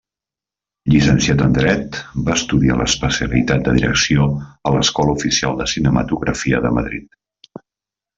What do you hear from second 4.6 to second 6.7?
a l'Escola Oficial de Cinematografia